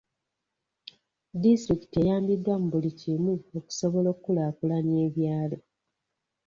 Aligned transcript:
Disitulikiti 1.41 1.95
eyambiddwa 2.01 2.55
mu 2.61 2.67
buli 2.73 2.91
kimu 2.99 3.33
okusobola 3.57 4.07
okukulaakulanya 4.13 4.95
ebyalo. 5.07 5.57